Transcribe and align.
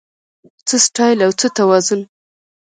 څه 0.67 0.75
سټایل 0.85 1.19
او 1.25 1.31
څه 1.39 1.47
توازن 1.57 2.01